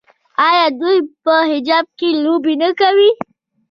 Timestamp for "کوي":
2.79-3.09